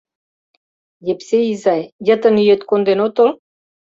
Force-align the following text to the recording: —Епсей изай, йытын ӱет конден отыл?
—Епсей 1.11 1.45
изай, 1.53 1.81
йытын 2.07 2.35
ӱет 2.43 2.61
конден 2.69 2.99
отыл? 3.07 3.29